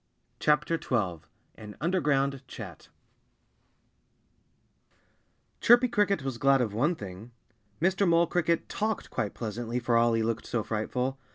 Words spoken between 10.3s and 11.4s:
so frightful.